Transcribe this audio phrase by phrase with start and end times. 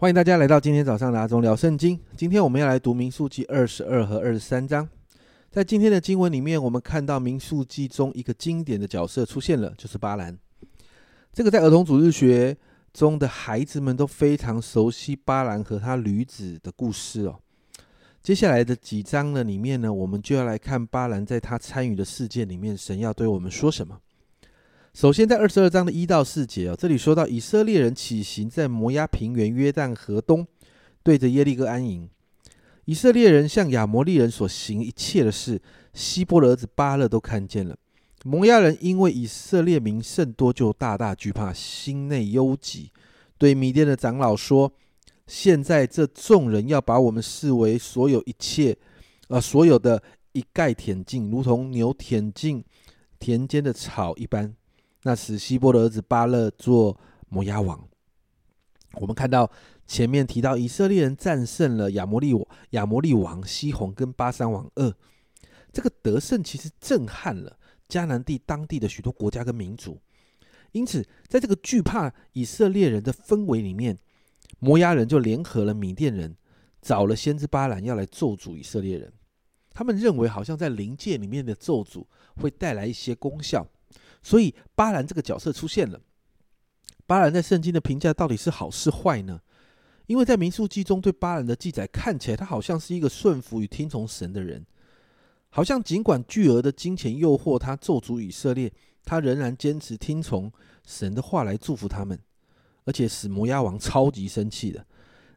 [0.00, 1.98] 欢迎大家来到今天早上的阿忠聊圣经。
[2.16, 4.88] 今天我们要来读民数记二十二和二十三章。
[5.50, 10.38] 在今天的经文里面，我们看到民数记中一个经典的角色出现了，就是巴兰。
[11.32, 12.56] 这个在儿童主日学
[12.92, 17.40] 中的孩子们都非常熟悉巴兰和他驴子的故事哦。
[18.22, 23.98] 接下来的几章呢里面呢，我们就要来看巴兰在他参与的事件里面，神要对我们说什么。
[24.98, 30.44] 首先，在二十二章的一到四节哦，这里说到以色列人起行在摩押平原约旦河东，
[31.04, 32.10] 对着耶利哥安营。
[32.84, 35.62] 以色列人向亚摩利人所行一切的事，
[35.94, 37.76] 希波的儿子巴勒都看见了。
[38.24, 42.90] 摩押人因为以色列民甚多，就大大惧怕，心内忧急，
[43.38, 44.72] 对米甸的长老说
[45.28, 48.76] ：“现在这众人要把我们视为所有一切，
[49.28, 52.64] 呃，所有的一概舔尽，如同牛舔尽
[53.20, 54.52] 田间的草一般。”
[55.08, 56.94] 那使希波的儿子巴勒做
[57.30, 57.82] 摩押王。
[59.00, 59.50] 我们看到
[59.86, 62.34] 前面提到以色列人战胜了亚摩利
[62.70, 64.94] 亚摩利王西宏跟巴山王二，
[65.72, 69.98] 这个得胜其实震撼了迦南地当地的许多国家跟民族。
[70.72, 73.98] 因此，在这个惧怕以色列人的氛围里面，
[74.58, 76.36] 摩押人就联合了米甸人，
[76.82, 79.10] 找了先知巴兰要来咒诅以色列人。
[79.72, 82.04] 他们认为好像在灵界里面的咒诅
[82.36, 83.66] 会带来一些功效，
[84.22, 86.00] 所以巴兰这个角色出现了。
[87.06, 89.40] 巴兰在圣经的评价到底是好是坏呢？
[90.06, 94.64] 因为在民数记中对巴兰的记载看起来，他好像是一个顺服与听从神的人，
[95.50, 98.72] 好像尽管巨额的金钱诱惑他咒诅以色列，
[99.04, 100.50] 他仍然坚持听从
[100.86, 102.18] 神的话来祝福他们，
[102.84, 104.86] 而且使摩押王超级生气的。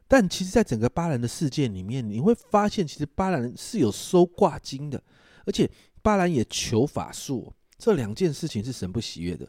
[0.08, 5.02] 但其实，在整个巴兰的事件里面，你会发现，其实巴兰是有收挂金的，
[5.46, 5.70] 而且
[6.02, 9.44] 巴兰也求法术，这两件事情是神不喜悦的。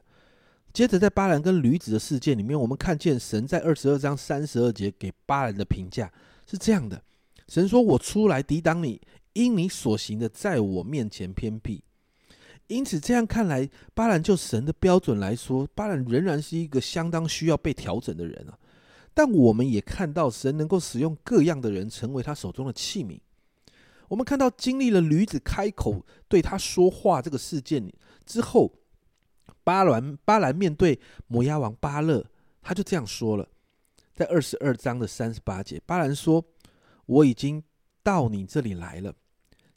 [0.74, 6.12] 接着，在巴兰跟驴子的事件里面，我们看见神在二十二章三十二节给巴兰的评价
[6.50, 7.00] 是这样的：
[7.48, 9.00] 神说：“我出来抵挡你，
[9.34, 11.84] 因你所行的在我面前偏僻。”
[12.66, 18.58] 因此，这样看来，巴兰就神的标准来说，巴兰仍然是一个相当需要被调整的人啊。
[19.14, 23.20] 但我们也看到，神能够使用各样的人成为他手中的器皿。
[24.14, 27.92] 我们看到，经历了驴子开口对他说话这个事件
[28.28, 28.72] 之后。
[29.64, 32.26] 巴兰巴兰面对摩押王巴勒，
[32.62, 33.48] 他就这样说了，
[34.14, 36.44] 在二十二章的三十八节，巴兰说
[37.08, 37.64] ：“我已经
[38.04, 39.16] 到你这里来了，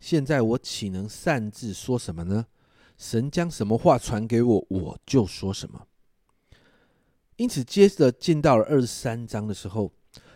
[0.01, 2.47] 现在我岂能擅自说什么呢？
[2.99, 5.87] 神将什么话传给我，我就说什么。”
[7.37, 9.93] 因此，接着进到了二十三章的时候，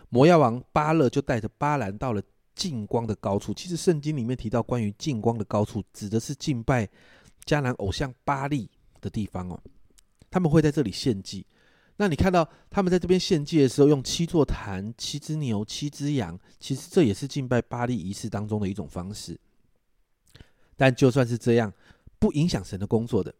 [0.08, 2.22] 摩押王巴勒就带着巴兰到了
[2.60, 3.54] 近光的高处。
[3.54, 6.86] 其实，圣经里面提到关于近光的高处，指的是敬拜
[7.46, 8.68] 迦南偶像巴利。
[9.02, 9.58] 的地方哦，
[10.30, 11.46] 他们会在这里献祭。
[11.96, 19.40] 那你看到他们在这边献祭的时候，用七座坛、七只牛、七只羊，其实这也是敬拜巴利仪式当中的一种方式。
[20.76, 21.72] 但就算是这样，
[22.18, 23.34] 不影响神的工作的。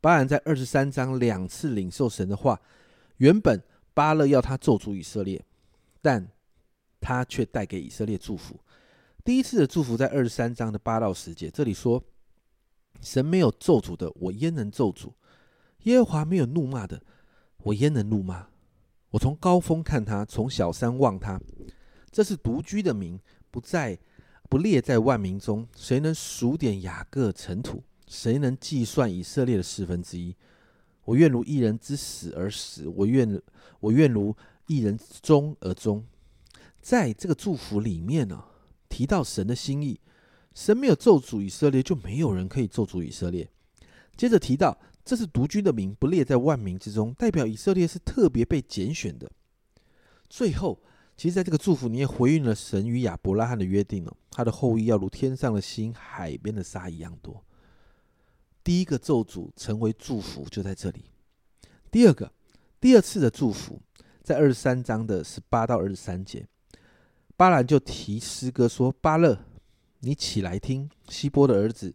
[0.00, 2.58] 巴兰在二十三章两次领受神的话，
[3.18, 5.44] 原本巴勒要他咒诅以色列，
[6.00, 6.26] 但
[7.04, 8.58] 他却带给以色列祝福。
[9.22, 12.02] 第一次的祝福在二十三章的八到十节，这里说。
[13.00, 15.12] 神没有咒诅的，我焉能咒诅？
[15.82, 17.02] 耶和华没有怒骂的，
[17.58, 18.46] 我焉能怒骂？
[19.10, 21.38] 我从高峰看他，从小山望他，
[22.10, 23.20] 这是独居的民，
[23.50, 23.98] 不在
[24.48, 25.68] 不列在万民中。
[25.76, 27.82] 谁能数点雅各尘土？
[28.06, 30.34] 谁能计算以色列的四分之一？
[31.04, 33.42] 我愿如一人之死而死，我愿
[33.80, 34.34] 我愿如
[34.68, 36.02] 一人之终而终。
[36.84, 38.44] 在这个祝福里面呢，
[38.90, 39.98] 提到神的心意。
[40.52, 43.50] 神没有咒诅以色列，就没有人可以咒诅以色列。
[44.18, 49.32] 接着提到，这是独居的名，不列在万民之中，代表以色列是特别被拣选的。
[50.28, 50.78] 最后，
[51.16, 57.42] 其实在这个祝福，你也回应了神与亚伯拉罕的约定了，他的后裔要如天上的星、海边的沙一样多。
[58.62, 61.06] 第一个咒诅成为祝福，就在这里。
[61.90, 62.30] 第二个，
[62.78, 63.80] 第二次的祝福，
[64.22, 66.46] 在二十三章的十八到二十三节，
[67.36, 69.38] 巴兰就提诗歌说：“巴勒。”
[70.00, 71.94] 你起来听，希波的儿子，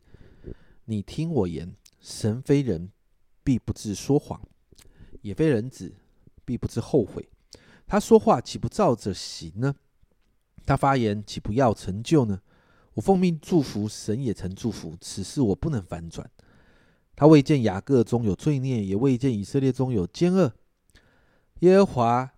[0.86, 1.76] 你听我言。
[2.00, 2.92] 神非人，
[3.44, 4.40] 必不至说谎；
[5.22, 5.94] 也非人子，
[6.44, 7.30] 必不至后悔。
[7.86, 9.76] 他说话岂不照着行呢？
[10.66, 12.42] 他发言岂不要成就呢？
[12.96, 14.98] 我奉命祝福，神也曾祝福。
[15.00, 16.30] 此事我不能反转。
[17.16, 20.54] 他未见雅各中有罪孽，也未见以色列中有奸恶。
[21.60, 22.32] 耶和华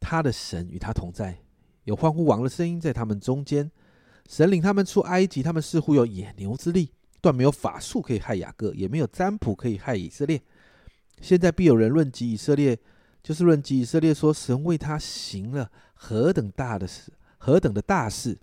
[0.00, 1.42] 他的神与他同在，
[1.88, 3.70] 有欢呼王的声音在他们中间。
[4.28, 6.92] 神领他们出埃及，他们似乎有野牛之力，
[7.22, 10.38] 断没有法术可以害雅各，也没有占卜可以害以色列。
[11.22, 12.78] 现在必有人论及以色列，
[13.22, 18.38] 就是论及以色列说，神为他行了何等大的事，何等的大事，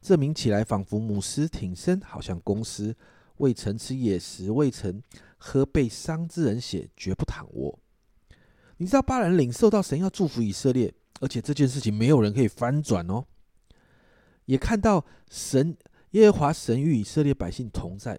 [0.00, 2.96] 证明起来仿佛母狮挺身，好像公狮，
[3.36, 5.02] 未曾吃野食，未曾
[5.36, 7.78] 喝被伤之人血，绝不躺卧。
[8.78, 13.24] 你知道巴兰领受到神要祝福以色列，而且这件事情没有人可以翻转哦。
[14.44, 15.76] 也看到神
[16.12, 18.18] 耶和华神与以色列百姓同在，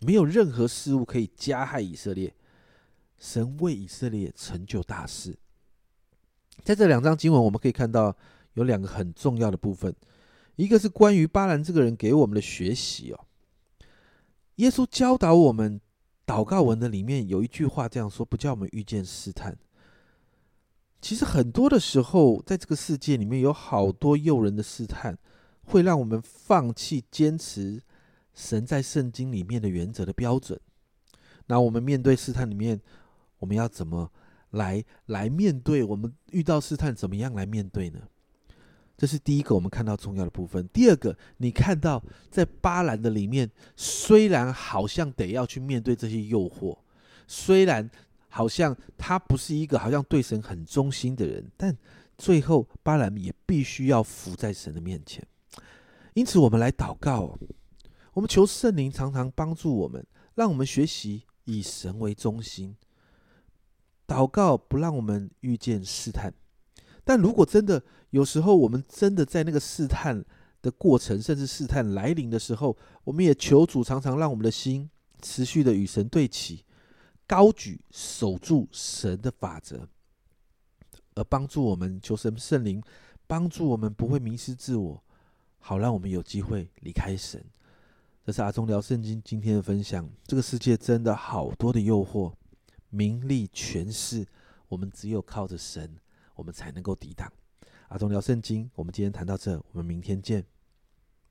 [0.00, 2.34] 没有任何事物可以加害以色列。
[3.18, 5.36] 神为以色列成就大事。
[6.62, 8.14] 在这两章经文，我们可以看到
[8.52, 9.94] 有两个很重要的部分，
[10.56, 13.26] 一个是关于巴兰这个人给我们的学习哦。
[14.56, 15.80] 耶稣教导我们
[16.26, 19.56] 祷告文的里面有一句话这样说：“不叫我们遇见试探。”
[21.06, 25.16] 其实很多的时候，在这个世界里面有好多诱人的试探，
[25.62, 27.80] 会让我们放弃坚持
[28.34, 30.58] 神在圣经里面的原则的标准。
[31.46, 32.80] 那我们面对试探里面，
[33.38, 34.10] 我们要怎么
[34.50, 35.84] 来来面对？
[35.84, 38.00] 我们遇到试探，怎么样来面对呢？
[38.96, 40.68] 这是第一个我们看到重要的部分。
[40.72, 46.76] 第二个，你看到在巴兰的里面，虽然好像得要去面对这些诱惑，
[47.28, 47.88] 虽然
[48.28, 51.76] 好像他不是一个好像对神很忠心的人，但
[52.18, 55.26] 最后巴兰也必须要伏在神的面前。
[56.14, 57.38] 因此，我们来祷告，
[58.14, 62.76] 我们求圣灵常常帮助我们，让我们学习以神为中心。
[64.06, 66.32] 祷告不让我们遇见试探，
[67.04, 70.24] 但如果真的有时候我们真的在那个试探
[70.62, 74.88] 的过程，甚至试探来临的时候，我们也求主常常让我们的心
[75.20, 76.64] 持续的与神对齐，
[77.26, 79.88] 高举守住神的法则，
[81.14, 82.82] 而帮助我们求神圣灵
[83.26, 85.02] 帮助我们不会迷失自我，
[85.58, 87.44] 好让我们有机会离开神。
[88.24, 90.08] 这是阿忠聊圣经今天的分享。
[90.24, 92.32] 这个世界真的好多的诱惑。
[92.88, 94.24] 名利权势，
[94.68, 95.96] 我们只有靠着神，
[96.34, 97.30] 我们才能够抵挡。
[97.88, 100.44] 阿忠聊圣经，我们今天谈到这，我们明天见。